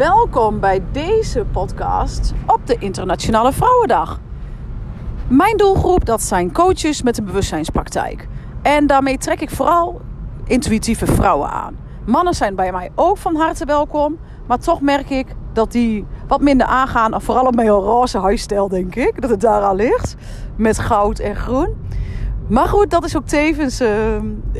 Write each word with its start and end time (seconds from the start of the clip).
Welkom 0.00 0.60
bij 0.60 0.82
deze 0.92 1.44
podcast 1.52 2.32
op 2.46 2.66
de 2.66 2.76
Internationale 2.78 3.52
Vrouwendag. 3.52 4.20
Mijn 5.28 5.56
doelgroep 5.56 6.04
dat 6.04 6.22
zijn 6.22 6.52
coaches 6.52 7.02
met 7.02 7.18
een 7.18 7.24
bewustzijnspraktijk. 7.24 8.28
En 8.62 8.86
daarmee 8.86 9.18
trek 9.18 9.40
ik 9.40 9.50
vooral 9.50 10.00
intuïtieve 10.46 11.06
vrouwen 11.06 11.50
aan. 11.50 11.76
Mannen 12.06 12.34
zijn 12.34 12.54
bij 12.54 12.72
mij 12.72 12.90
ook 12.94 13.16
van 13.16 13.36
harte 13.36 13.64
welkom, 13.64 14.18
maar 14.46 14.58
toch 14.58 14.80
merk 14.80 15.10
ik 15.10 15.26
dat 15.52 15.72
die 15.72 16.06
wat 16.28 16.40
minder 16.40 16.66
aangaan. 16.66 17.22
Vooral 17.22 17.46
op 17.46 17.54
mijn 17.54 17.68
roze 17.68 18.18
huisstijl, 18.18 18.68
denk 18.68 18.94
ik. 18.94 19.20
Dat 19.20 19.30
het 19.30 19.40
daar 19.40 19.62
al 19.62 19.74
ligt. 19.74 20.16
Met 20.56 20.78
goud 20.78 21.18
en 21.18 21.36
groen. 21.36 21.76
Maar 22.50 22.68
goed, 22.68 22.90
dat 22.90 23.04
is 23.04 23.16
ook 23.16 23.26
tevens 23.26 23.80
uh, 23.80 23.88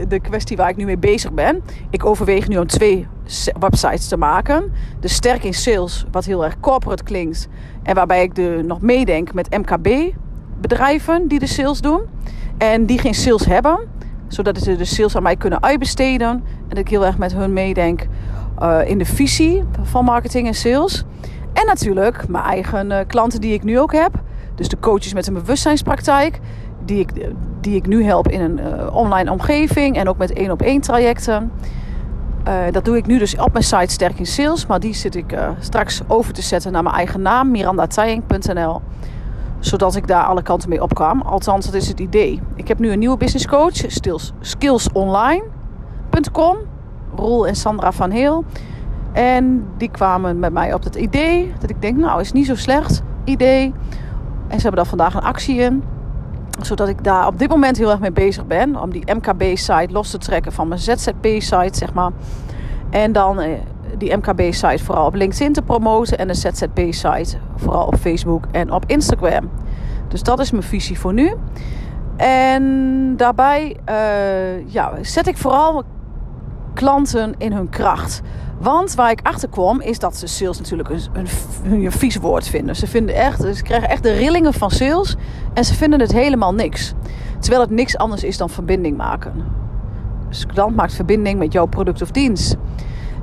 de 0.09 0.21
kwestie 0.21 0.57
waar 0.57 0.69
ik 0.69 0.77
nu 0.77 0.85
mee 0.85 0.99
bezig 0.99 1.33
ben. 1.33 1.63
Ik 1.91 2.05
overweeg 2.05 2.49
nu 2.49 2.59
om 2.59 2.67
twee 2.67 3.07
websites 3.61 4.09
te 4.09 4.17
maken. 4.17 4.73
De 5.01 5.09
Sterk 5.09 5.45
in 5.45 5.55
Sales, 5.55 6.07
wat 6.11 6.25
heel 6.25 6.45
erg 6.45 6.61
corporate 6.61 7.03
klinkt. 7.03 7.49
En 7.83 7.95
waarbij 7.95 8.23
ik 8.23 8.35
de, 8.35 8.63
nog 8.67 8.81
meedenk 8.81 9.33
met 9.35 9.57
MKB-bedrijven 9.57 11.29
die 11.29 11.39
de 11.39 11.47
sales 11.47 11.81
doen. 11.81 12.03
En 12.59 12.87
die 12.87 12.99
geen 12.99 13.15
sales 13.15 13.45
hebben. 13.45 13.79
Zodat 14.29 14.59
ze 14.59 14.77
de 14.77 14.85
sales 14.85 15.17
aan 15.17 15.23
mij 15.23 15.37
kunnen 15.37 15.63
uitbesteden. 15.63 16.29
En 16.29 16.43
dat 16.69 16.79
ik 16.79 16.89
heel 16.89 17.07
erg 17.07 17.19
met 17.19 17.33
hun 17.33 17.53
meedenk 17.53 18.07
uh, 18.63 18.79
in 18.85 18.99
de 18.99 19.05
visie 19.05 19.65
van 19.83 20.05
marketing 20.05 20.47
en 20.47 20.55
sales. 20.55 21.05
En 21.53 21.67
natuurlijk 21.67 22.29
mijn 22.29 22.45
eigen 22.45 22.91
uh, 22.91 22.99
klanten 23.07 23.41
die 23.41 23.53
ik 23.53 23.63
nu 23.63 23.79
ook 23.79 23.93
heb. 23.93 24.23
Dus 24.55 24.69
de 24.69 24.79
coaches 24.79 25.15
met 25.15 25.27
een 25.27 25.35
bewustzijnspraktijk 25.35 26.41
die 26.85 27.01
ik, 27.01 27.11
die 27.61 27.77
ik 27.77 27.87
nu 27.87 28.05
help 28.05 28.29
in 28.29 28.41
een 28.41 28.59
uh, 28.59 28.95
online 28.95 29.31
omgeving 29.31 29.97
en 29.97 30.09
ook 30.09 30.19
met 30.19 30.33
één 30.33 30.51
op 30.51 30.63
één 30.63 30.81
trajecten. 30.81 31.53
Uh, 32.49 32.55
dat 32.71 32.85
doe 32.85 32.97
ik 32.97 33.07
nu 33.07 33.19
dus 33.19 33.37
op 33.37 33.53
mijn 33.53 33.65
site 33.65 33.93
Sterk 33.93 34.19
in 34.19 34.27
Sales, 34.27 34.67
maar 34.67 34.81
die 34.81 34.95
zit 34.95 35.15
ik 35.15 35.33
uh, 35.33 35.49
straks 35.59 36.01
over 36.07 36.33
te 36.33 36.43
zetten 36.43 36.73
naar 36.73 36.83
mijn 36.83 36.95
eigen 36.95 37.23
naam, 37.23 37.51
mirandatijing.nl. 37.51 38.81
Zodat 39.59 39.97
ik 39.97 40.07
daar 40.07 40.25
alle 40.25 40.43
kanten 40.43 40.69
mee 40.69 40.83
op 40.83 40.95
kan. 40.95 41.25
Althans, 41.25 41.65
dat 41.65 41.75
is 41.75 41.89
het 41.89 42.01
idee. 42.01 42.41
Ik 42.55 42.69
heb 42.69 42.79
nu 42.79 42.91
een 42.91 42.99
nieuwe 42.99 43.17
business 43.17 43.47
coach, 43.47 43.77
skills, 43.87 44.33
skillsonline.com. 44.41 46.57
Roel 47.15 47.47
en 47.47 47.57
Sandra 47.57 47.93
van 47.93 48.11
Heel. 48.11 48.45
En 49.13 49.67
die 49.77 49.91
kwamen 49.91 50.39
met 50.39 50.53
mij 50.53 50.75
op 50.75 50.85
het 50.85 50.95
idee 50.95 51.53
dat 51.59 51.71
ik 51.71 51.83
denk, 51.83 51.97
nou, 51.97 52.21
is 52.21 52.33
niet 52.33 52.47
zo 52.47 52.55
slecht 52.55 53.03
idee. 53.25 53.73
En 54.49 54.57
ze 54.57 54.63
hebben 54.63 54.81
daar 54.81 54.87
vandaag 54.87 55.15
een 55.15 55.23
actie 55.23 55.57
in 55.57 55.83
zodat 56.67 56.89
ik 56.89 57.05
daar 57.05 57.27
op 57.27 57.39
dit 57.39 57.49
moment 57.49 57.77
heel 57.77 57.91
erg 57.91 58.01
mee 58.01 58.13
bezig 58.13 58.47
ben. 58.47 58.81
Om 58.81 58.91
die 58.91 59.15
MKB-site 59.15 59.93
los 59.93 60.11
te 60.11 60.19
trekken 60.19 60.53
van 60.53 60.69
mijn 60.69 60.81
ZZP-site, 60.81 61.79
zeg 61.79 61.93
maar. 61.93 62.11
En 62.91 63.13
dan 63.13 63.41
eh, 63.41 63.51
die 63.99 64.17
MKB-site 64.17 64.85
vooral 64.85 65.07
op 65.07 65.15
LinkedIn 65.15 65.53
te 65.53 65.63
promoten. 65.63 66.19
En 66.19 66.29
de 66.29 66.35
ZZP-site 66.35 67.37
vooral 67.57 67.87
op 67.87 67.97
Facebook 67.97 68.45
en 68.51 68.73
op 68.73 68.85
Instagram. 68.87 69.51
Dus 70.09 70.23
dat 70.23 70.41
is 70.41 70.51
mijn 70.51 70.63
visie 70.63 70.99
voor 70.99 71.13
nu. 71.13 71.35
En 72.17 73.17
daarbij 73.17 73.77
uh, 73.89 74.73
ja, 74.73 74.93
zet 75.01 75.27
ik 75.27 75.37
vooral 75.37 75.85
klanten 76.75 77.35
in 77.39 77.53
hun 77.53 77.69
kracht. 77.69 78.23
Want 78.61 78.95
waar 78.95 79.11
ik 79.11 79.21
achter 79.23 79.49
kwam, 79.49 79.81
is 79.81 79.99
dat 79.99 80.17
ze 80.17 80.27
sales 80.27 80.59
natuurlijk 80.59 80.89
een, 80.89 81.01
een, 81.13 81.27
een 81.85 81.93
vies 81.93 82.17
woord 82.17 82.49
vinden. 82.49 82.77
Ze, 82.77 82.87
vinden 82.87 83.15
echt, 83.15 83.41
ze 83.57 83.63
krijgen 83.63 83.89
echt 83.89 84.03
de 84.03 84.13
rillingen 84.13 84.53
van 84.53 84.71
sales 84.71 85.17
en 85.55 85.65
ze 85.65 85.75
vinden 85.75 86.01
het 86.01 86.13
helemaal 86.13 86.55
niks. 86.55 86.95
Terwijl 87.39 87.63
het 87.63 87.71
niks 87.71 87.97
anders 87.97 88.25
is 88.25 88.37
dan 88.37 88.51
verbinding 88.51 88.97
maken. 88.97 89.33
Dus 90.29 90.47
klant 90.47 90.77
maakt 90.77 90.95
verbinding 90.95 91.39
met 91.39 91.53
jouw 91.53 91.67
product 91.67 92.03
of 92.03 92.11
dienst. 92.11 92.57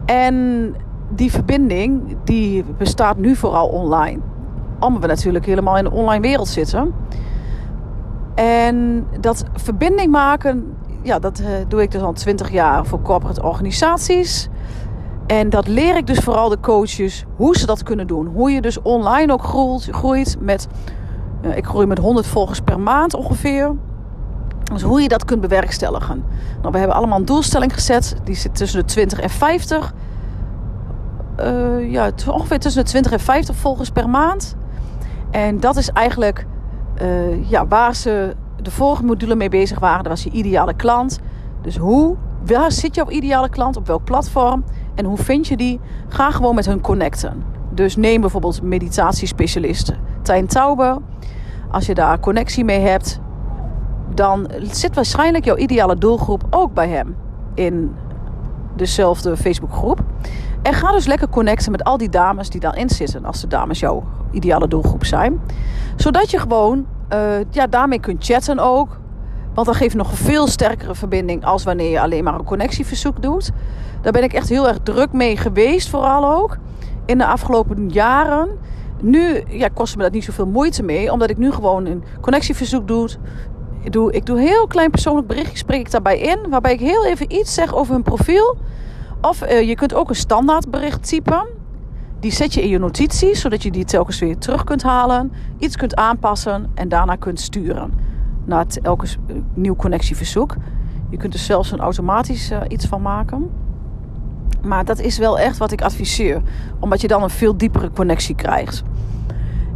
En 0.05 0.75
die 1.09 1.31
verbinding 1.31 2.17
die 2.23 2.63
bestaat 2.77 3.17
nu 3.17 3.35
vooral 3.35 3.67
online. 3.67 4.19
Omdat 4.79 5.01
we 5.01 5.07
natuurlijk 5.07 5.45
helemaal 5.45 5.77
in 5.77 5.83
de 5.83 5.91
online 5.91 6.21
wereld 6.21 6.47
zitten. 6.47 6.93
En 8.35 9.07
dat 9.19 9.43
verbinding 9.53 10.11
maken, 10.11 10.75
ja, 11.01 11.19
dat 11.19 11.39
uh, 11.39 11.47
doe 11.67 11.81
ik 11.81 11.91
dus 11.91 12.01
al 12.01 12.13
20 12.13 12.51
jaar 12.51 12.85
voor 12.85 13.01
corporate 13.01 13.43
organisaties. 13.43 14.49
En 15.27 15.49
dat 15.49 15.67
leer 15.67 15.97
ik 15.97 16.07
dus 16.07 16.19
vooral 16.19 16.49
de 16.49 16.59
coaches 16.59 17.25
hoe 17.35 17.57
ze 17.57 17.65
dat 17.65 17.83
kunnen 17.83 18.07
doen. 18.07 18.27
Hoe 18.27 18.51
je 18.51 18.61
dus 18.61 18.81
online 18.81 19.33
ook 19.33 19.43
groeit, 19.43 19.87
groeit 19.91 20.37
met, 20.39 20.67
uh, 21.41 21.57
ik 21.57 21.65
groei 21.65 21.85
met 21.85 21.97
100 21.97 22.27
volgers 22.27 22.59
per 22.61 22.79
maand 22.79 23.13
ongeveer. 23.13 23.75
Dus 24.73 24.81
hoe 24.81 25.01
je 25.01 25.07
dat 25.07 25.25
kunt 25.25 25.41
bewerkstelligen. 25.41 26.23
Nou, 26.61 26.71
we 26.71 26.77
hebben 26.77 26.95
allemaal 26.95 27.17
een 27.17 27.25
doelstelling 27.25 27.73
gezet. 27.73 28.15
Die 28.23 28.35
zit 28.35 28.55
tussen 28.55 28.79
de 28.79 28.85
20 28.85 29.19
en 29.19 29.29
50. 29.29 29.93
Uh, 31.39 31.91
ja, 31.91 32.11
ongeveer 32.27 32.59
tussen 32.59 32.83
de 32.83 32.89
20 32.89 33.11
en 33.11 33.19
50 33.19 33.55
volgers 33.55 33.89
per 33.89 34.09
maand. 34.09 34.55
En 35.31 35.59
dat 35.59 35.75
is 35.75 35.89
eigenlijk 35.89 36.45
uh, 37.01 37.49
ja, 37.49 37.67
waar 37.67 37.95
ze 37.95 38.35
de 38.61 38.71
vorige 38.71 39.03
module 39.03 39.35
mee 39.35 39.49
bezig 39.49 39.79
waren. 39.79 40.03
Dat 40.03 40.11
was 40.11 40.23
je 40.23 40.29
ideale 40.29 40.73
klant. 40.73 41.19
Dus 41.61 41.77
hoe, 41.77 42.15
waar 42.45 42.71
zit 42.71 42.95
jouw 42.95 43.09
ideale 43.09 43.49
klant? 43.49 43.77
Op 43.77 43.87
welk 43.87 44.03
platform? 44.03 44.63
En 44.97 45.05
hoe 45.05 45.17
vind 45.17 45.47
je 45.47 45.57
die? 45.57 45.79
Ga 46.07 46.31
gewoon 46.31 46.55
met 46.55 46.65
hun 46.65 46.81
connecten. 46.81 47.43
Dus 47.69 47.95
neem 47.95 48.21
bijvoorbeeld 48.21 48.61
meditatiespecialisten. 48.61 49.97
Tijn 50.21 50.47
Taube. 50.47 51.01
Als 51.71 51.85
je 51.85 51.93
daar 51.93 52.19
connectie 52.19 52.63
mee 52.63 52.79
hebt, 52.79 53.19
dan 54.13 54.49
zit 54.61 54.95
waarschijnlijk 54.95 55.45
jouw 55.45 55.55
ideale 55.55 55.95
doelgroep 55.95 56.43
ook 56.49 56.73
bij 56.73 56.89
hem 56.89 57.15
in 57.53 57.95
dezelfde 58.75 59.37
Facebookgroep. 59.37 60.03
En 60.61 60.73
ga 60.73 60.91
dus 60.91 61.05
lekker 61.05 61.29
connecten 61.29 61.71
met 61.71 61.83
al 61.83 61.97
die 61.97 62.09
dames 62.09 62.49
die 62.49 62.61
daarin 62.61 62.89
zitten, 62.89 63.25
als 63.25 63.41
de 63.41 63.47
dames 63.47 63.79
jouw 63.79 64.03
ideale 64.31 64.67
doelgroep 64.67 65.05
zijn. 65.05 65.41
Zodat 65.95 66.31
je 66.31 66.39
gewoon 66.39 66.85
uh, 67.13 67.19
ja, 67.49 67.67
daarmee 67.67 67.99
kunt 67.99 68.25
chatten 68.25 68.59
ook. 68.59 68.99
Want 69.57 69.69
dan 69.69 69.77
geeft 69.77 69.95
nog 69.95 70.11
een 70.11 70.17
veel 70.17 70.47
sterkere 70.47 70.95
verbinding 70.95 71.45
als 71.45 71.63
wanneer 71.63 71.89
je 71.89 72.01
alleen 72.01 72.23
maar 72.23 72.33
een 72.33 72.43
connectieverzoek 72.43 73.21
doet. 73.21 73.51
Daar 74.01 74.11
ben 74.11 74.23
ik 74.23 74.33
echt 74.33 74.49
heel 74.49 74.67
erg 74.67 74.77
druk 74.83 75.11
mee 75.11 75.37
geweest, 75.37 75.89
vooral 75.89 76.35
ook 76.35 76.57
in 77.05 77.17
de 77.17 77.25
afgelopen 77.25 77.89
jaren. 77.89 78.49
Nu 79.01 79.43
ja, 79.47 79.67
kost 79.73 79.95
me 79.95 80.03
dat 80.03 80.11
niet 80.11 80.23
zoveel 80.23 80.47
moeite 80.47 80.83
mee, 80.83 81.11
omdat 81.11 81.29
ik 81.29 81.37
nu 81.37 81.51
gewoon 81.51 81.85
een 81.85 82.03
connectieverzoek 82.21 82.87
doe. 82.87 83.09
Ik 84.11 84.25
doe, 84.25 84.39
heel 84.39 84.67
klein 84.67 84.91
persoonlijk 84.91 85.27
berichtje, 85.27 85.57
spreek 85.57 85.79
ik 85.79 85.91
daarbij 85.91 86.19
in, 86.19 86.39
waarbij 86.49 86.73
ik 86.73 86.79
heel 86.79 87.05
even 87.05 87.33
iets 87.33 87.53
zeg 87.53 87.75
over 87.75 87.93
hun 87.93 88.03
profiel. 88.03 88.57
Of 89.21 89.43
uh, 89.43 89.67
je 89.67 89.75
kunt 89.75 89.93
ook 89.93 90.09
een 90.09 90.15
standaard 90.15 90.71
bericht 90.71 91.07
typen. 91.07 91.47
Die 92.19 92.31
zet 92.31 92.53
je 92.53 92.61
in 92.61 92.69
je 92.69 92.79
notities, 92.79 93.41
zodat 93.41 93.63
je 93.63 93.71
die 93.71 93.85
telkens 93.85 94.19
weer 94.19 94.37
terug 94.37 94.63
kunt 94.63 94.83
halen, 94.83 95.31
iets 95.57 95.75
kunt 95.75 95.95
aanpassen 95.95 96.71
en 96.73 96.89
daarna 96.89 97.15
kunt 97.15 97.39
sturen 97.39 98.15
het 98.47 98.81
elke 98.81 99.07
nieuw 99.53 99.75
connectieverzoek. 99.75 100.55
Je 101.09 101.17
kunt 101.17 101.33
er 101.33 101.39
zelfs 101.39 101.71
een 101.71 101.79
automatisch 101.79 102.51
uh, 102.51 102.61
iets 102.67 102.85
van 102.85 103.01
maken. 103.01 103.49
Maar 104.61 104.85
dat 104.85 104.99
is 104.99 105.17
wel 105.17 105.39
echt 105.39 105.57
wat 105.57 105.71
ik 105.71 105.81
adviseer. 105.81 106.41
Omdat 106.79 107.01
je 107.01 107.07
dan 107.07 107.23
een 107.23 107.29
veel 107.29 107.57
diepere 107.57 107.91
connectie 107.91 108.35
krijgt. 108.35 108.83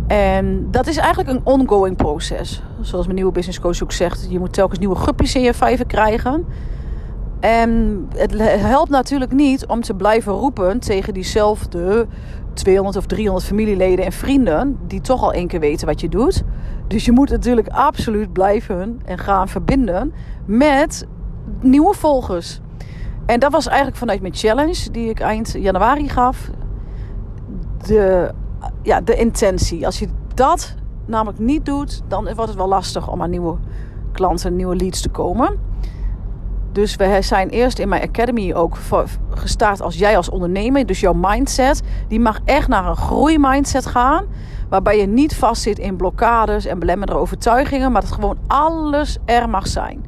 En 0.08 0.68
dat 0.72 0.88
is 0.88 0.98
eigenlijk 0.98 1.30
een 1.30 1.42
ongoing 1.44 1.96
proces. 1.96 2.64
Zoals 2.82 3.06
mijn 3.06 3.18
nieuwe 3.18 3.32
business 3.32 3.60
coach 3.60 3.84
ook 3.84 3.92
zegt. 3.92 4.28
Je 4.30 4.40
moet 4.40 4.54
telkens 4.54 4.80
nieuwe 4.80 4.96
guppies 4.96 5.36
in 5.36 5.42
je 5.42 5.54
vijver 5.54 5.86
krijgen. 5.86 6.46
En 7.40 8.08
het 8.16 8.34
helpt 8.60 8.90
natuurlijk 8.90 9.32
niet 9.32 9.66
om 9.66 9.82
te 9.82 9.94
blijven 9.94 10.34
roepen 10.34 10.80
tegen 10.80 11.14
diezelfde 11.14 12.08
200 12.54 12.98
of 12.98 13.06
300 13.06 13.46
familieleden 13.46 14.06
en 14.06 14.12
vrienden. 14.12 14.80
Die 14.88 15.02
toch 15.02 15.24
al 15.24 15.34
één 15.34 15.48
keer 15.48 15.60
weten 15.60 15.88
wat 15.88 16.02
je 16.02 16.10
doet. 16.10 16.44
Dus 16.88 17.06
je 17.06 17.12
moet 17.12 17.30
natuurlijk 17.30 17.68
absoluut 17.68 18.34
blijven 18.34 19.02
en 19.06 19.18
gaan 19.18 19.48
verbinden 19.48 20.14
met 20.46 21.08
nieuwe 21.60 21.94
volgers. 21.94 22.60
En 23.26 23.40
dat 23.40 23.52
was 23.52 23.68
eigenlijk 23.68 23.98
vanuit 23.98 24.22
mijn 24.22 24.36
challenge 24.36 24.92
die 24.92 25.10
ik 25.10 25.20
eind 25.20 25.56
januari 25.58 26.10
gaf. 26.10 26.50
De, 27.88 28.32
ja, 28.82 29.02
de 29.02 29.16
intentie. 29.16 29.86
Als 29.86 30.00
je 30.00 30.08
dat 30.34 30.76
namelijk 31.06 31.40
niet 31.40 31.66
doet, 31.66 32.02
dan 32.08 32.24
wordt 32.24 32.40
het 32.40 32.56
wel 32.56 32.68
lastig 32.68 33.12
om 33.12 33.22
aan 33.22 33.30
nieuwe 33.30 33.58
klanten, 34.12 34.56
nieuwe 34.56 34.76
leads 34.76 35.02
te 35.02 35.10
komen. 35.10 35.71
Dus 36.72 36.96
we 36.96 37.18
zijn 37.22 37.50
eerst 37.50 37.80
in 37.80 37.90
mijn 37.90 38.02
academy 38.02 38.54
ook 38.54 38.78
gestart 39.30 39.82
als 39.82 39.98
jij 39.98 40.18
als 40.18 40.30
ondernemer. 40.30 40.86
Dus 40.86 41.00
jouw 41.00 41.14
mindset, 41.14 41.82
die 42.08 42.20
mag 42.20 42.40
echt 42.46 42.68
naar 42.68 42.88
een 42.88 42.96
groeimindset 42.96 43.86
gaan. 43.86 44.26
Waarbij 44.70 44.98
je 45.00 45.08
niet 45.08 45.36
vastzit 45.36 45.80
in 45.80 45.96
blokkades 45.96 46.66
en 46.66 46.80
belemmerende 46.80 47.22
overtuigingen. 47.22 47.92
Maar 47.92 48.02
dat 48.02 48.12
gewoon 48.12 48.38
alles 48.48 49.18
er 49.26 49.50
mag 49.50 49.68
zijn. 49.68 50.06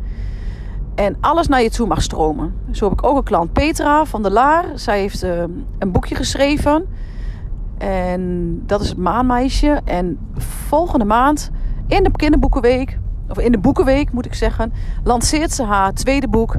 En 0.96 1.18
alles 1.20 1.48
naar 1.48 1.62
je 1.62 1.70
toe 1.70 1.88
mag 1.88 2.02
stromen. 2.02 2.54
Zo 2.72 2.90
heb 2.90 2.94
ik 3.00 3.06
ook 3.06 3.18
een 3.18 3.24
klant, 3.24 3.54
Petra 3.54 4.06
van 4.06 4.22
der 4.22 4.32
Laar. 4.32 4.66
Zij 4.76 5.00
heeft 5.00 5.24
uh, 5.24 5.44
een 5.80 5.92
boekje 5.92 6.16
geschreven. 6.16 6.86
En 7.78 8.62
dat 8.66 8.82
is 8.82 8.90
het 8.90 8.98
maanmeisje. 8.98 9.82
En 9.86 10.18
volgende 10.68 11.06
maand 11.06 11.52
in 11.88 12.04
de 12.04 12.12
kinderboekenweek, 12.12 13.00
of 13.30 13.40
in 13.40 13.52
de 13.52 13.58
boekenweek 13.58 14.12
moet 14.12 14.26
ik 14.26 14.34
zeggen, 14.34 14.74
lanceert 15.04 15.52
ze 15.52 15.64
haar 15.64 15.94
tweede 15.94 16.28
boek. 16.28 16.56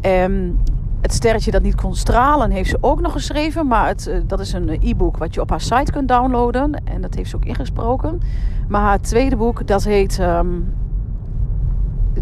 En 0.00 0.58
Het 1.04 1.12
sterretje 1.12 1.50
dat 1.50 1.62
niet 1.62 1.74
kon 1.74 1.94
stralen 1.94 2.50
heeft 2.50 2.70
ze 2.70 2.78
ook 2.80 3.00
nog 3.00 3.12
geschreven. 3.12 3.66
Maar 3.66 3.86
het, 3.86 4.06
eh, 4.06 4.20
dat 4.26 4.40
is 4.40 4.52
een 4.52 4.68
eh, 4.68 4.88
e-book 4.88 5.16
wat 5.16 5.34
je 5.34 5.40
op 5.40 5.50
haar 5.50 5.60
site 5.60 5.92
kunt 5.92 6.08
downloaden. 6.08 6.82
En 6.84 7.00
dat 7.00 7.14
heeft 7.14 7.30
ze 7.30 7.36
ook 7.36 7.44
ingesproken. 7.44 8.20
Maar 8.68 8.80
haar 8.80 9.00
tweede 9.00 9.36
boek, 9.36 9.66
dat 9.66 9.84
heet 9.84 10.18
ehm, 10.18 10.48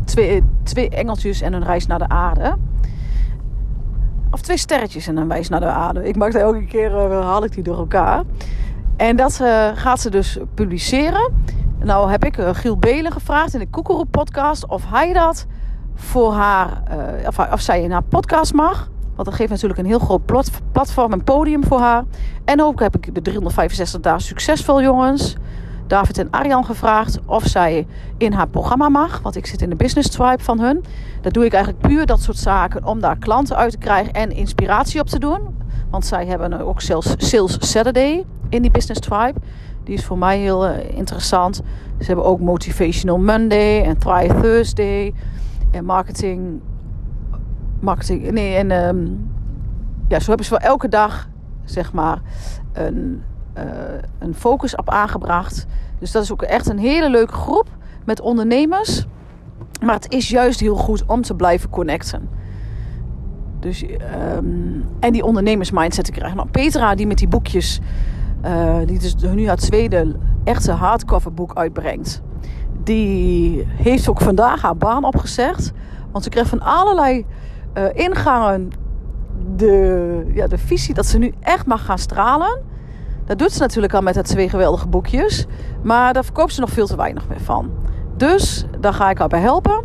twee, 0.04 0.42
twee 0.62 0.88
Engeltjes 0.88 1.40
en 1.40 1.52
een 1.52 1.64
reis 1.64 1.86
naar 1.86 1.98
de 1.98 2.08
aarde. 2.08 2.56
Of 4.30 4.40
twee 4.40 4.56
sterretjes 4.56 5.06
en 5.06 5.16
een 5.16 5.28
reis 5.28 5.48
naar 5.48 5.60
de 5.60 5.66
aarde. 5.66 6.08
Ik 6.08 6.16
maak 6.16 6.32
dat 6.32 6.42
elke 6.42 6.64
keer, 6.64 6.90
uh, 6.90 7.20
haal 7.20 7.44
ik 7.44 7.52
die 7.52 7.62
door 7.62 7.76
elkaar. 7.76 8.22
En 8.96 9.16
dat 9.16 9.34
gaat 9.74 10.00
ze 10.00 10.10
dus 10.10 10.38
publiceren. 10.54 11.41
Nou 11.84 12.10
heb 12.10 12.24
ik 12.24 12.38
uh, 12.38 12.48
Giel 12.52 12.76
Belen 12.76 13.12
gevraagd 13.12 13.54
in 13.54 13.58
de 13.58 13.70
Koekeroe 13.70 14.06
podcast 14.06 14.66
of 14.66 14.82
hij 14.88 15.12
dat 15.12 15.46
voor 15.94 16.32
haar, 16.32 16.82
uh, 16.90 17.28
of, 17.28 17.38
of, 17.38 17.60
zij 17.60 17.82
in 17.82 17.90
haar 17.90 18.02
podcast 18.02 18.52
mag. 18.52 18.90
Want 19.14 19.28
dat 19.28 19.34
geeft 19.34 19.50
natuurlijk 19.50 19.78
een 19.78 19.86
heel 19.86 19.98
groot 19.98 20.50
platform 20.72 21.12
en 21.12 21.24
podium 21.24 21.64
voor 21.64 21.78
haar. 21.78 22.04
En 22.44 22.62
ook 22.62 22.80
heb 22.80 22.96
ik 22.96 23.14
de 23.14 23.22
365 23.22 24.00
dagen 24.00 24.20
succesvol 24.20 24.82
jongens, 24.82 25.36
David 25.86 26.18
en 26.18 26.30
Arjan 26.30 26.64
gevraagd 26.64 27.18
of 27.26 27.44
zij 27.46 27.86
in 28.18 28.32
haar 28.32 28.48
programma 28.48 28.88
mag. 28.88 29.20
Want 29.22 29.36
ik 29.36 29.46
zit 29.46 29.62
in 29.62 29.70
de 29.70 29.76
business 29.76 30.08
tribe 30.10 30.42
van 30.42 30.60
hun. 30.60 30.84
Dat 31.20 31.32
doe 31.32 31.44
ik 31.44 31.52
eigenlijk 31.52 31.86
puur 31.86 32.06
dat 32.06 32.20
soort 32.20 32.38
zaken 32.38 32.84
om 32.84 33.00
daar 33.00 33.18
klanten 33.18 33.56
uit 33.56 33.70
te 33.70 33.78
krijgen 33.78 34.12
en 34.12 34.30
inspiratie 34.30 35.00
op 35.00 35.06
te 35.06 35.18
doen. 35.18 35.40
Want 35.90 36.06
zij 36.06 36.26
hebben 36.26 36.60
ook 36.60 36.80
zelfs 36.80 37.14
Sales 37.16 37.56
Saturday 37.70 38.24
in 38.48 38.62
die 38.62 38.70
business 38.70 39.00
tribe. 39.00 39.40
Die 39.84 39.94
is 39.94 40.04
voor 40.04 40.18
mij 40.18 40.38
heel 40.38 40.68
uh, 40.68 40.96
interessant. 40.96 41.56
Ze 41.98 42.06
hebben 42.06 42.24
ook 42.24 42.40
Motivational 42.40 43.18
Monday 43.18 43.82
en 43.82 43.98
Try 43.98 44.28
Thursday 44.28 45.14
en 45.70 45.84
marketing. 45.84 46.60
Marketing. 47.80 48.30
Nee, 48.30 48.54
en 48.54 48.70
um, 48.70 49.30
ja, 50.08 50.20
zo 50.20 50.26
hebben 50.26 50.46
ze 50.46 50.52
voor 50.52 50.62
elke 50.62 50.88
dag 50.88 51.28
zeg 51.64 51.92
maar 51.92 52.20
een, 52.72 53.22
uh, 53.58 53.64
een 54.18 54.34
focus 54.34 54.76
op 54.76 54.90
aangebracht. 54.90 55.66
Dus 55.98 56.12
dat 56.12 56.22
is 56.22 56.32
ook 56.32 56.42
echt 56.42 56.68
een 56.68 56.78
hele 56.78 57.10
leuke 57.10 57.34
groep 57.34 57.68
met 58.04 58.20
ondernemers. 58.20 59.06
Maar 59.84 59.94
het 59.94 60.12
is 60.12 60.28
juist 60.28 60.60
heel 60.60 60.76
goed 60.76 61.06
om 61.06 61.22
te 61.22 61.34
blijven 61.34 61.70
connecten. 61.70 62.28
Dus, 63.60 63.84
um, 64.36 64.84
en 65.00 65.12
die 65.12 65.24
ondernemersmindset 65.24 66.04
te 66.04 66.10
krijgen. 66.10 66.36
Nou, 66.36 66.48
Petra, 66.48 66.94
die 66.94 67.06
met 67.06 67.18
die 67.18 67.28
boekjes, 67.28 67.80
uh, 68.44 68.76
die 68.86 68.98
dus 68.98 69.14
nu 69.16 69.46
haar 69.46 69.56
tweede 69.56 70.16
echte 70.44 70.72
hardcover 70.72 71.32
boek 71.32 71.54
uitbrengt. 71.54 72.22
Die 72.84 73.64
heeft 73.66 74.08
ook 74.08 74.20
vandaag 74.20 74.62
haar 74.62 74.76
baan 74.76 75.04
opgezegd. 75.04 75.72
Want 76.12 76.24
ze 76.24 76.30
kreeg 76.30 76.48
van 76.48 76.60
allerlei 76.60 77.26
uh, 77.74 77.84
ingangen 77.92 78.70
de, 79.56 80.30
ja, 80.34 80.46
de 80.46 80.58
visie 80.58 80.94
dat 80.94 81.06
ze 81.06 81.18
nu 81.18 81.32
echt 81.40 81.66
mag 81.66 81.84
gaan 81.84 81.98
stralen. 81.98 82.60
Dat 83.24 83.38
doet 83.38 83.52
ze 83.52 83.60
natuurlijk 83.60 83.94
al 83.94 84.02
met 84.02 84.14
haar 84.14 84.24
twee 84.24 84.48
geweldige 84.48 84.88
boekjes. 84.88 85.46
Maar 85.82 86.12
daar 86.12 86.24
verkoopt 86.24 86.52
ze 86.54 86.60
nog 86.60 86.70
veel 86.70 86.86
te 86.86 86.96
weinig 86.96 87.28
meer 87.28 87.40
van. 87.40 87.70
Dus 88.16 88.66
daar 88.80 88.94
ga 88.94 89.10
ik 89.10 89.18
haar 89.18 89.28
bij 89.28 89.40
helpen. 89.40 89.84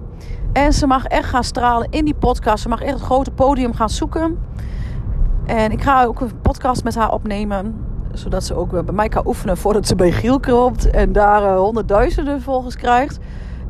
En 0.53 0.73
ze 0.73 0.87
mag 0.87 1.05
echt 1.05 1.29
gaan 1.29 1.43
stralen 1.43 1.87
in 1.89 2.05
die 2.05 2.15
podcast. 2.15 2.61
Ze 2.61 2.69
mag 2.69 2.81
echt 2.81 2.93
het 2.93 3.01
grote 3.01 3.31
podium 3.31 3.73
gaan 3.73 3.89
zoeken. 3.89 4.37
En 5.45 5.71
ik 5.71 5.81
ga 5.81 6.03
ook 6.03 6.21
een 6.21 6.41
podcast 6.41 6.83
met 6.83 6.95
haar 6.95 7.11
opnemen. 7.11 7.86
Zodat 8.17 8.43
ze 8.43 8.55
ook 8.55 8.85
bij 8.85 8.93
mij 8.93 9.09
kan 9.09 9.27
oefenen 9.27 9.57
voordat 9.57 9.87
ze 9.87 9.95
bij 9.95 10.11
Giel 10.11 10.39
klopt. 10.39 10.89
En 10.89 11.11
daar 11.11 11.43
uh, 11.43 11.57
honderdduizenden 11.57 12.41
volgers 12.41 12.75
krijgt. 12.75 13.17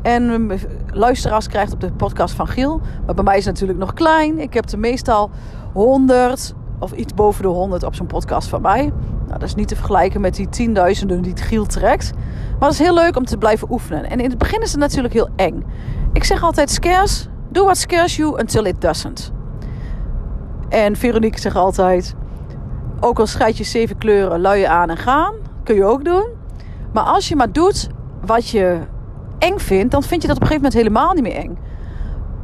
En 0.01 0.51
luisteraars 0.93 1.47
krijgt 1.47 1.73
op 1.73 1.81
de 1.81 1.91
podcast 1.91 2.35
van 2.35 2.47
Giel. 2.47 2.81
Maar 3.05 3.15
bij 3.15 3.23
mij 3.23 3.37
is 3.37 3.45
het 3.45 3.53
natuurlijk 3.53 3.79
nog 3.79 3.93
klein. 3.93 4.39
Ik 4.39 4.53
heb 4.53 4.69
er 4.69 4.79
meestal 4.79 5.29
100 5.73 6.53
of 6.79 6.91
iets 6.91 7.13
boven 7.13 7.41
de 7.41 7.47
100 7.47 7.83
op 7.83 7.95
zo'n 7.95 8.07
podcast 8.07 8.47
van 8.47 8.61
mij. 8.61 8.91
Nou, 9.27 9.39
dat 9.39 9.43
is 9.43 9.55
niet 9.55 9.67
te 9.67 9.75
vergelijken 9.75 10.21
met 10.21 10.35
die 10.35 10.49
tienduizenden 10.49 11.21
die 11.21 11.31
het 11.31 11.41
Giel 11.41 11.65
trekt. 11.65 12.13
Maar 12.59 12.69
het 12.69 12.79
is 12.79 12.85
heel 12.85 12.93
leuk 12.93 13.15
om 13.15 13.25
te 13.25 13.37
blijven 13.37 13.71
oefenen. 13.71 14.09
En 14.09 14.19
in 14.19 14.29
het 14.29 14.37
begin 14.37 14.61
is 14.61 14.71
het 14.71 14.79
natuurlijk 14.79 15.13
heel 15.13 15.29
eng. 15.35 15.63
Ik 16.13 16.23
zeg 16.23 16.43
altijd 16.43 16.69
scarce. 16.69 17.27
Do 17.51 17.63
what 17.63 17.77
scares 17.77 18.15
you 18.15 18.39
until 18.39 18.65
it 18.65 18.81
doesn't. 18.81 19.31
En 20.69 20.95
Veronique 20.95 21.39
zegt 21.39 21.55
altijd... 21.55 22.15
Ook 22.99 23.19
al 23.19 23.27
scheid 23.27 23.57
je 23.57 23.63
zeven 23.63 23.97
kleuren, 23.97 24.41
luien 24.41 24.69
aan 24.69 24.89
en 24.89 24.97
gaan. 24.97 25.33
Kun 25.63 25.75
je 25.75 25.85
ook 25.85 26.05
doen. 26.05 26.27
Maar 26.93 27.03
als 27.03 27.27
je 27.27 27.35
maar 27.35 27.51
doet 27.51 27.89
wat 28.25 28.49
je 28.49 28.79
eng 29.39 29.57
vindt... 29.57 29.91
dan 29.91 30.03
vind 30.03 30.21
je 30.21 30.27
dat 30.27 30.37
op 30.37 30.41
een 30.41 30.47
gegeven 30.47 30.69
moment 30.69 30.87
helemaal 30.87 31.13
niet 31.13 31.23
meer 31.23 31.43
eng. 31.43 31.57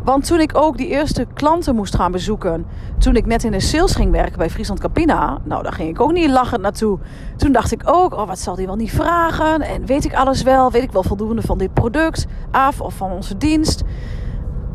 Want 0.04 0.26
toen 0.28 0.40
ik 0.40 0.58
ook 0.58 0.78
die 0.78 0.88
eerste 0.88 1.28
klanten 1.34 1.76
moest 1.76 1.96
gaan 1.96 2.12
bezoeken... 2.12 2.66
toen 2.98 3.16
ik 3.16 3.26
net 3.26 3.44
in 3.44 3.52
de 3.52 3.60
sales 3.60 3.96
ging 3.96 4.12
werken 4.12 4.38
bij 4.38 4.50
Friesland 4.50 4.80
Capina... 4.80 5.38
nou, 5.44 5.64
daar 5.64 5.74
ging 5.74 5.90
ik 5.90 6.02
ook 6.02 6.12
niet 6.12 6.30
lachend 6.30 6.62
naartoe. 6.62 7.00
Toen 7.38 7.52
dacht 7.52 7.72
ik 7.72 7.82
ook, 7.86 8.14
oh, 8.14 8.28
wat 8.28 8.40
zal 8.40 8.56
die 8.56 8.66
wel 8.66 8.76
niet 8.76 8.92
vragen? 8.92 9.62
En 9.62 9.86
weet 9.86 10.06
ik 10.06 10.14
alles 10.14 10.44
wel? 10.44 10.72
Weet 10.72 10.84
ik 10.84 10.92
wel 10.92 11.04
voldoende 11.04 11.42
van 11.42 11.58
dit 11.58 11.74
product? 11.74 12.26
Af 12.52 12.82
of 12.82 12.94
van 12.94 13.12
onze 13.12 13.38
dienst? 13.38 13.84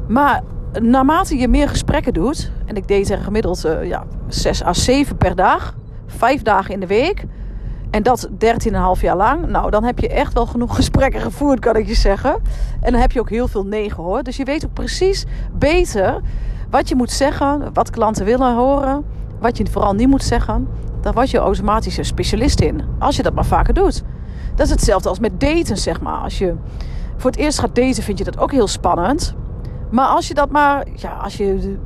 Maar 0.09 0.43
naarmate 0.81 1.37
je 1.37 1.49
meer 1.49 1.69
gesprekken 1.69 2.13
doet... 2.13 2.51
en 2.67 2.77
ik 2.77 2.89
deed 2.89 3.11
er 3.11 3.19
gemiddeld 3.19 3.65
uh, 3.67 3.85
ja, 3.85 4.05
6 4.29 4.65
à 4.65 4.73
7 4.73 5.17
per 5.17 5.37
dag... 5.37 5.77
vijf 6.07 6.43
dagen 6.43 6.75
in 6.75 6.81
de 6.81 6.87
week... 6.87 7.25
En 7.91 8.03
dat 8.03 8.29
13,5 8.31 9.01
jaar 9.01 9.17
lang. 9.17 9.47
Nou, 9.47 9.71
dan 9.71 9.85
heb 9.85 9.99
je 9.99 10.09
echt 10.09 10.33
wel 10.33 10.47
genoeg 10.47 10.75
gesprekken 10.81 11.21
gevoerd, 11.21 11.61
kan 11.61 11.77
ik 11.77 11.87
je 11.87 11.95
zeggen. 11.95 12.35
En 12.81 12.93
dan 12.93 13.01
heb 13.01 13.13
je 13.13 13.21
ook 13.21 13.31
heel 13.31 13.49
veel 13.49 13.67
nee 13.67 13.91
gehoord. 13.91 14.25
Dus 14.25 14.37
je 14.37 14.45
weet 14.45 14.65
ook 14.65 14.73
precies 14.73 15.25
beter 15.53 16.21
wat 16.71 16.89
je 16.89 16.95
moet 16.95 17.11
zeggen, 17.11 17.71
wat 17.73 17.91
klanten 17.91 18.25
willen 18.25 18.55
horen, 18.55 19.05
wat 19.41 19.57
je 19.57 19.67
vooral 19.71 19.95
niet 19.95 20.09
moet 20.09 20.23
zeggen. 20.23 20.69
Daar 21.01 21.13
word 21.13 21.31
je 21.31 21.39
automatisch 21.39 21.97
een 21.97 22.05
specialist 22.05 22.61
in, 22.61 22.83
als 22.99 23.17
je 23.17 23.23
dat 23.23 23.35
maar 23.35 23.45
vaker 23.45 23.75
doet. 23.75 24.03
Dat 24.55 24.67
is 24.67 24.73
hetzelfde 24.73 25.09
als 25.09 25.19
met 25.19 25.41
daten, 25.41 25.77
zeg 25.77 26.01
maar. 26.01 26.19
Als 26.19 26.39
je 26.39 26.55
voor 27.17 27.31
het 27.31 27.41
eerst 27.41 27.59
gaat 27.59 27.75
daten, 27.75 28.03
vind 28.03 28.19
je 28.19 28.25
dat 28.25 28.39
ook 28.39 28.53
heel 28.53 28.69
spannend. 28.69 29.35
Maar 29.91 30.07
als 30.07 30.29
je 30.29 30.35
dat 30.35 30.51
maar, 30.51 30.87
ja, 30.95 31.13
als 31.13 31.37
je 31.37 31.77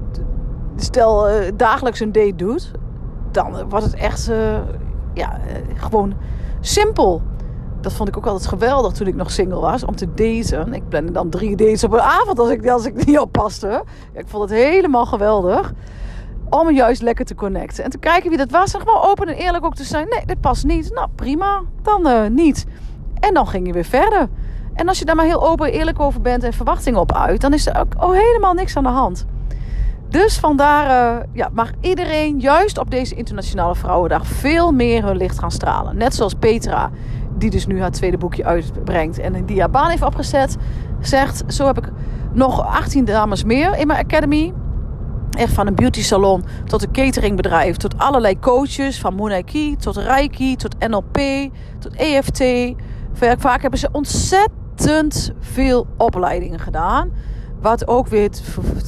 stel 0.77 1.31
uh, 1.31 1.35
dagelijks 1.57 2.01
een 2.01 2.13
date 2.13 2.37
doet, 2.37 2.71
dan 3.31 3.69
wordt 3.69 3.85
het 3.85 3.95
echt, 3.95 4.29
uh, 4.29 4.37
ja, 5.15 5.41
uh, 5.47 5.81
gewoon 5.83 6.15
simpel. 6.61 7.23
Dat 7.81 7.93
vond 7.93 8.09
ik 8.09 8.17
ook 8.17 8.27
altijd 8.27 8.49
geweldig 8.49 8.93
toen 8.93 9.07
ik 9.07 9.15
nog 9.15 9.31
single 9.31 9.61
was. 9.61 9.85
Om 9.85 9.97
te 9.97 10.15
daten. 10.15 10.75
Ik 10.75 10.89
plande 10.89 11.13
dan 11.13 11.31
drie 11.31 11.57
dates 11.57 11.85
op 11.85 11.93
een 11.93 12.01
avond 12.01 12.39
als 12.39 12.51
ik, 12.51 12.69
als 12.69 12.87
ik 12.87 13.07
niet 13.07 13.19
oppaste. 13.19 13.67
Ja, 14.13 14.21
ik 14.21 14.29
vond 14.29 14.51
het 14.51 14.59
helemaal 14.59 15.07
geweldig. 15.07 15.73
Om 16.49 16.71
juist 16.71 17.03
lekker 17.03 17.25
te 17.25 17.35
connecten. 17.35 17.85
En 17.85 17.91
te 17.91 17.99
kijken 17.99 18.29
wie 18.29 18.39
dat 18.39 18.51
was. 18.51 18.75
En 18.75 18.81
gewoon 18.81 19.03
open 19.03 19.29
en 19.29 19.35
eerlijk 19.35 19.65
ook 19.65 19.75
te 19.75 19.85
zijn. 19.85 20.09
Nee, 20.09 20.27
dit 20.27 20.41
past 20.41 20.65
niet. 20.65 20.91
Nou, 20.95 21.09
prima. 21.15 21.63
Dan 21.83 22.35
niet. 22.35 22.67
En 23.21 23.35
dan 23.35 23.47
ging 23.47 23.67
je 23.67 23.73
weer 23.73 23.85
verder. 23.85 24.29
En 24.75 24.89
als 24.89 24.99
je 24.99 25.05
daar 25.05 25.17
maar 25.17 25.25
heel 25.25 25.49
open 25.49 25.67
en 25.67 25.73
eerlijk 25.73 26.01
over 26.01 26.21
bent 26.21 26.43
en 26.45 26.53
verwachtingen 26.53 27.01
op 27.01 27.13
uit. 27.15 27.41
Dan 27.41 27.53
is 27.53 27.67
er 27.67 27.81
ook 27.81 27.95
oh, 27.99 28.13
helemaal 28.13 28.55
niks 28.55 28.77
aan 28.77 28.83
de 28.83 28.89
hand. 28.89 29.27
Dus 30.09 30.39
vandaar 30.39 31.17
uh, 31.17 31.23
ja, 31.33 31.51
mag 31.53 31.71
iedereen 31.81 32.41
juist 32.41 32.79
op 32.79 32.91
deze 32.91 33.15
Internationale 33.15 33.75
Vrouwendag 33.75 34.27
veel 34.27 34.73
meer 34.73 35.05
hun 35.05 35.17
licht 35.17 35.39
gaan 35.39 35.51
stralen. 35.51 35.97
Net 35.97 36.15
zoals 36.15 36.35
Petra, 36.35 36.91
die 37.39 37.51
dus 37.51 37.67
nu 37.67 37.81
haar 37.81 37.91
tweede 37.91 38.19
boekje 38.19 38.45
uitbrengt 38.45 39.19
en 39.19 39.47
die 39.47 39.61
haar 39.61 39.71
baan 39.71 39.91
heeft 39.91 40.03
opgezet, 40.03 40.57
zegt: 41.01 41.45
Zo 41.55 41.67
heb 41.67 41.79
ik 41.79 41.89
nog 42.33 42.67
18 42.67 43.05
dames 43.05 43.45
meer 43.45 43.79
in 43.79 43.87
mijn 43.87 44.05
academy. 44.05 44.53
Echt 45.31 45.53
van 45.53 45.67
een 45.67 45.75
beauty 45.75 46.03
salon 46.03 46.45
tot 46.65 46.83
een 46.83 46.93
cateringbedrijf, 46.93 47.77
tot 47.77 47.99
allerlei 47.99 48.39
coaches, 48.39 49.01
van 49.01 49.15
Monaiki 49.15 49.77
tot 49.77 49.97
Reiki, 49.97 50.57
tot 50.57 50.89
NLP, 50.89 51.19
tot 51.79 51.95
EFT. 51.95 52.43
Vaak 53.39 53.63
hebben 53.63 53.79
ze 53.79 53.89
ontzettend 53.93 54.62
veel 55.41 55.87
opleidingen 55.97 56.59
gedaan. 56.59 57.11
Wat 57.61 57.89
ook 57.89 58.07
weer 58.07 58.31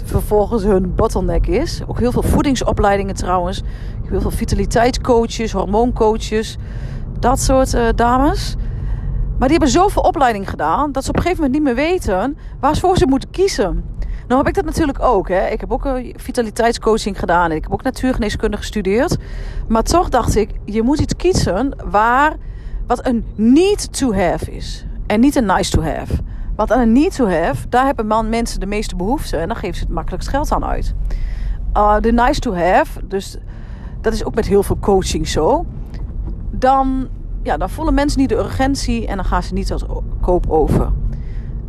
vervolgens 0.05 0.63
hun 0.63 0.95
bottleneck 0.95 1.47
is. 1.47 1.81
Ook 1.87 1.99
heel 1.99 2.13
veel 2.13 2.23
voedingsopleidingen 2.23 3.15
trouwens. 3.15 3.63
Heel 4.09 4.21
veel 4.21 4.31
vitaliteitscoaches, 4.31 5.53
hormooncoaches. 5.53 6.57
Dat 7.19 7.41
soort 7.41 7.75
uh, 7.75 7.89
dames. 7.95 8.57
Maar 9.39 9.49
die 9.49 9.59
hebben 9.59 9.69
zoveel 9.69 10.03
opleiding 10.03 10.51
gedaan 10.51 10.93
dat 10.93 11.05
ze 11.05 11.09
op 11.09 11.17
een 11.17 11.23
gegeven 11.23 11.45
moment 11.45 11.65
niet 11.65 11.75
meer 11.75 11.87
weten 11.87 12.39
waarvoor 12.61 12.97
ze 12.97 13.07
moeten 13.07 13.31
kiezen. 13.31 13.85
Nou 14.27 14.39
heb 14.39 14.49
ik 14.49 14.55
dat 14.55 14.65
natuurlijk 14.65 15.03
ook. 15.03 15.29
Hè. 15.29 15.47
Ik 15.47 15.61
heb 15.61 15.73
ook 15.73 15.85
een 15.85 16.15
vitaliteitscoaching 16.17 17.19
gedaan. 17.19 17.51
En 17.51 17.57
ik 17.57 17.63
heb 17.63 17.73
ook 17.73 17.83
natuurgeneeskunde 17.83 18.57
gestudeerd. 18.57 19.17
Maar 19.69 19.83
toch 19.83 20.09
dacht 20.09 20.37
ik, 20.37 20.51
je 20.65 20.83
moet 20.83 21.01
iets 21.01 21.17
kiezen 21.17 21.77
waar 21.91 22.37
wat 22.87 23.07
een 23.07 23.25
need 23.35 23.93
to 23.93 24.15
have 24.15 24.53
is. 24.53 24.85
En 25.07 25.21
niet 25.21 25.37
een 25.37 25.47
nice 25.47 25.71
to 25.71 25.83
have. 25.83 26.15
Want 26.57 26.73
aan 26.73 26.81
een 26.81 26.93
need 26.93 27.15
to 27.15 27.29
have, 27.29 27.69
daar 27.69 27.85
hebben 27.85 28.07
man, 28.07 28.29
mensen 28.29 28.61
de 28.61 28.67
meeste 28.67 28.97
behoefte. 28.97 29.37
En 29.37 29.49
dan 29.49 29.57
geven 29.57 29.75
ze 29.77 29.83
het 29.85 29.93
makkelijkst 29.93 30.29
geld 30.29 30.53
aan 30.53 30.65
uit. 30.65 30.95
Uh, 31.77 31.97
de 32.01 32.13
nice 32.13 32.41
to 32.41 32.55
have, 32.55 33.07
dus 33.07 33.37
dat 34.01 34.13
is 34.13 34.25
ook 34.25 34.35
met 34.35 34.47
heel 34.47 34.63
veel 34.63 34.79
coaching 34.81 35.29
zo. 35.29 35.67
Dan, 36.51 37.09
ja, 37.43 37.57
dan 37.57 37.71
voelen 37.71 37.95
mensen 37.95 38.21
niet 38.21 38.29
de 38.29 38.37
urgentie 38.37 39.07
en 39.07 39.17
dan 39.17 39.25
gaan 39.25 39.43
ze 39.43 39.53
niet 39.53 39.73
als 39.73 39.85
koop 40.21 40.51
over. 40.51 40.93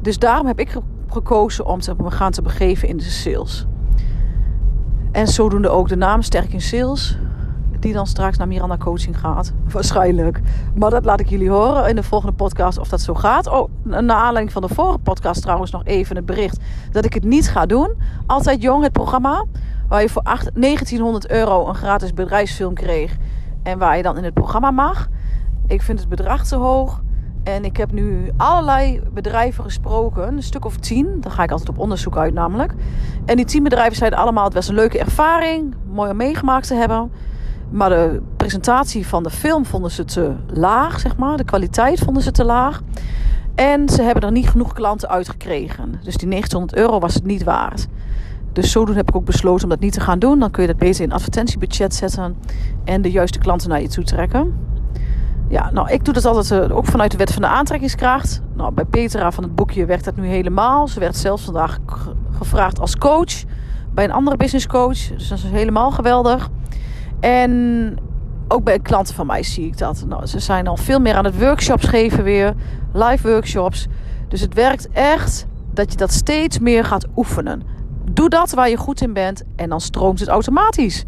Dus 0.01 0.19
daarom 0.19 0.47
heb 0.47 0.59
ik 0.59 0.77
gekozen 1.09 1.65
om 1.65 1.79
te, 1.79 1.95
gaan 2.05 2.31
te 2.31 2.41
begeven 2.41 2.87
in 2.87 2.97
de 2.97 3.03
sales. 3.03 3.65
En 5.11 5.27
zodoende 5.27 5.69
ook 5.69 5.87
de 5.87 5.95
naam 5.95 6.21
Sterk 6.21 6.53
in 6.53 6.61
Sales. 6.61 7.17
Die 7.85 7.93
dan 7.93 8.07
straks 8.07 8.37
naar 8.37 8.47
Miranda 8.47 8.77
Coaching 8.77 9.19
gaat. 9.19 9.53
Waarschijnlijk. 9.71 10.41
Maar 10.75 10.89
dat 10.89 11.05
laat 11.05 11.19
ik 11.19 11.29
jullie 11.29 11.49
horen 11.49 11.89
in 11.89 11.95
de 11.95 12.03
volgende 12.03 12.35
podcast 12.35 12.77
of 12.77 12.87
dat 12.87 13.01
zo 13.01 13.13
gaat. 13.13 13.47
Oh, 13.47 13.69
naar 13.83 14.09
aanleiding 14.09 14.51
van 14.51 14.61
de 14.61 14.73
vorige 14.73 14.97
podcast 14.97 15.41
trouwens 15.41 15.71
nog 15.71 15.85
even 15.85 16.15
het 16.15 16.25
bericht 16.25 16.59
dat 16.91 17.05
ik 17.05 17.13
het 17.13 17.23
niet 17.23 17.49
ga 17.49 17.65
doen. 17.65 17.93
Altijd 18.25 18.61
Jong, 18.61 18.83
het 18.83 18.91
programma. 18.91 19.45
Waar 19.87 20.01
je 20.01 20.09
voor 20.09 20.21
8, 20.21 20.49
1900 20.53 21.29
euro 21.29 21.67
een 21.67 21.75
gratis 21.75 22.13
bedrijfsfilm 22.13 22.73
kreeg. 22.73 23.15
En 23.63 23.77
waar 23.77 23.97
je 23.97 24.03
dan 24.03 24.17
in 24.17 24.23
het 24.23 24.33
programma 24.33 24.71
mag. 24.71 25.07
Ik 25.67 25.81
vind 25.81 25.99
het 25.99 26.09
bedrag 26.09 26.45
te 26.45 26.55
hoog. 26.55 27.01
En 27.43 27.65
ik 27.65 27.77
heb 27.77 27.91
nu 27.91 28.31
allerlei 28.37 29.01
bedrijven 29.13 29.63
gesproken, 29.63 30.27
een 30.27 30.43
stuk 30.43 30.65
of 30.65 30.77
tien. 30.77 31.17
Daar 31.21 31.31
ga 31.31 31.43
ik 31.43 31.51
altijd 31.51 31.69
op 31.69 31.79
onderzoek 31.79 32.17
uit 32.17 32.33
namelijk. 32.33 32.73
En 33.25 33.35
die 33.35 33.45
tien 33.45 33.63
bedrijven 33.63 33.95
zeiden 33.95 34.19
allemaal, 34.19 34.43
het 34.43 34.53
was 34.53 34.67
een 34.67 34.75
leuke 34.75 34.99
ervaring, 34.99 35.75
mooi 35.91 36.11
om 36.11 36.17
meegemaakt 36.17 36.67
te 36.67 36.73
hebben. 36.73 37.11
Maar 37.69 37.89
de 37.89 38.21
presentatie 38.37 39.07
van 39.07 39.23
de 39.23 39.29
film 39.29 39.65
vonden 39.65 39.91
ze 39.91 40.05
te 40.05 40.33
laag, 40.53 40.99
zeg 40.99 41.17
maar. 41.17 41.37
De 41.37 41.43
kwaliteit 41.43 41.99
vonden 41.99 42.23
ze 42.23 42.31
te 42.31 42.43
laag. 42.43 42.81
En 43.55 43.89
ze 43.89 44.01
hebben 44.01 44.23
er 44.23 44.31
niet 44.31 44.49
genoeg 44.49 44.73
klanten 44.73 45.09
uitgekregen. 45.09 45.99
Dus 46.03 46.15
die 46.15 46.27
900 46.27 46.75
euro 46.75 46.99
was 46.99 47.13
het 47.13 47.25
niet 47.25 47.43
waard. 47.43 47.87
Dus 48.53 48.71
zodoende 48.71 48.99
heb 48.99 49.09
ik 49.09 49.15
ook 49.15 49.25
besloten 49.25 49.63
om 49.63 49.69
dat 49.69 49.79
niet 49.79 49.93
te 49.93 49.99
gaan 49.99 50.19
doen. 50.19 50.39
Dan 50.39 50.51
kun 50.51 50.61
je 50.61 50.67
dat 50.67 50.77
beter 50.77 51.03
in 51.03 51.11
advertentiebudget 51.11 51.95
zetten. 51.95 52.35
En 52.83 53.01
de 53.01 53.11
juiste 53.11 53.39
klanten 53.39 53.69
naar 53.69 53.81
je 53.81 53.87
toe 53.87 54.03
trekken. 54.03 54.53
Ja, 55.47 55.71
nou, 55.71 55.89
ik 55.89 56.05
doe 56.05 56.13
dat 56.13 56.25
altijd 56.25 56.69
uh, 56.69 56.77
ook 56.77 56.85
vanuit 56.85 57.11
de 57.11 57.17
wet 57.17 57.33
van 57.33 57.41
de 57.41 57.47
aantrekkingskracht. 57.47 58.41
Nou, 58.53 58.73
bij 58.73 58.85
Petra 58.85 59.31
van 59.31 59.43
het 59.43 59.55
boekje 59.55 59.85
werkt 59.85 60.05
dat 60.05 60.15
nu 60.15 60.27
helemaal. 60.27 60.87
Ze 60.87 60.99
werd 60.99 61.15
zelfs 61.15 61.43
vandaag 61.43 61.77
gevraagd 62.37 62.79
als 62.79 62.97
coach 62.97 63.43
bij 63.93 64.03
een 64.03 64.11
andere 64.11 64.37
business 64.37 64.67
coach. 64.67 65.07
Dus 65.07 65.27
dat 65.27 65.37
is 65.37 65.43
helemaal 65.43 65.91
geweldig. 65.91 66.49
En 67.19 67.95
ook 68.47 68.63
bij 68.63 68.79
klanten 68.79 69.15
van 69.15 69.25
mij 69.25 69.43
zie 69.43 69.65
ik 69.65 69.77
dat. 69.77 70.05
Nou, 70.07 70.25
ze 70.25 70.39
zijn 70.39 70.67
al 70.67 70.77
veel 70.77 70.99
meer 70.99 71.15
aan 71.15 71.25
het 71.25 71.39
workshops 71.39 71.85
geven 71.85 72.23
weer. 72.23 72.53
Live 72.93 73.27
workshops. 73.27 73.87
Dus 74.27 74.41
het 74.41 74.53
werkt 74.53 74.89
echt 74.91 75.45
dat 75.73 75.91
je 75.91 75.97
dat 75.97 76.11
steeds 76.11 76.59
meer 76.59 76.85
gaat 76.85 77.05
oefenen. 77.15 77.61
Doe 78.11 78.29
dat 78.29 78.51
waar 78.51 78.69
je 78.69 78.77
goed 78.77 79.01
in 79.01 79.13
bent 79.13 79.43
en 79.55 79.69
dan 79.69 79.81
stroomt 79.81 80.19
het 80.19 80.29
automatisch. 80.29 81.03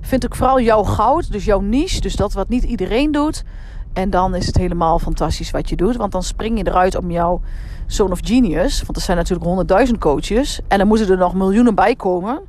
Vind 0.00 0.24
ik 0.24 0.34
vooral 0.34 0.60
jouw 0.60 0.82
goud, 0.82 1.32
dus 1.32 1.44
jouw 1.44 1.60
niche, 1.60 2.00
dus 2.00 2.16
dat 2.16 2.32
wat 2.32 2.48
niet 2.48 2.64
iedereen 2.64 3.12
doet. 3.12 3.44
En 3.92 4.10
dan 4.10 4.34
is 4.34 4.46
het 4.46 4.56
helemaal 4.56 4.98
fantastisch 4.98 5.50
wat 5.50 5.68
je 5.68 5.76
doet. 5.76 5.96
Want 5.96 6.12
dan 6.12 6.22
spring 6.22 6.58
je 6.58 6.66
eruit 6.66 6.96
om 6.96 7.10
jouw 7.10 7.40
Zone 7.86 8.12
of 8.12 8.20
Genius. 8.22 8.82
Want 8.82 8.96
er 8.96 9.02
zijn 9.02 9.16
natuurlijk 9.16 9.46
honderdduizend 9.46 9.98
coaches. 9.98 10.60
En 10.68 10.78
dan 10.78 10.86
moeten 10.86 11.10
er 11.10 11.16
nog 11.16 11.34
miljoenen 11.34 11.74
bij 11.74 11.94
komen. 11.94 12.40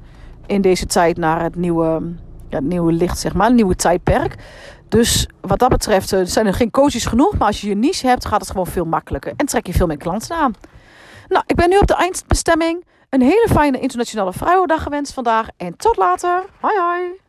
In 0.45 0.61
deze 0.61 0.85
tijd 0.85 1.17
naar 1.17 1.43
het 1.43 1.55
nieuwe, 1.55 2.01
ja, 2.49 2.59
nieuwe 2.59 2.91
licht, 2.91 3.19
zeg 3.19 3.33
maar. 3.33 3.45
Het 3.45 3.55
nieuwe 3.55 3.75
tijdperk. 3.75 4.35
Dus 4.89 5.27
wat 5.41 5.59
dat 5.59 5.69
betreft 5.69 6.13
eh, 6.13 6.19
zijn 6.23 6.45
er 6.45 6.53
geen 6.53 6.71
coaches 6.71 7.05
genoeg. 7.05 7.37
Maar 7.37 7.47
als 7.47 7.61
je 7.61 7.67
je 7.67 7.75
niche 7.75 8.07
hebt, 8.07 8.25
gaat 8.25 8.39
het 8.39 8.49
gewoon 8.49 8.67
veel 8.67 8.85
makkelijker. 8.85 9.33
En 9.37 9.45
trek 9.45 9.67
je 9.67 9.73
veel 9.73 9.87
meer 9.87 9.97
klanten 9.97 10.35
aan. 10.35 10.53
Nou, 11.27 11.43
ik 11.45 11.55
ben 11.55 11.69
nu 11.69 11.77
op 11.77 11.87
de 11.87 11.95
eindbestemming. 11.95 12.85
Een 13.09 13.21
hele 13.21 13.47
fijne 13.51 13.79
internationale 13.79 14.33
vrouwendag 14.33 14.83
gewenst 14.83 15.13
vandaag. 15.13 15.47
En 15.57 15.77
tot 15.77 15.97
later. 15.97 16.43
Hoi 16.59 16.79
hoi. 16.79 17.26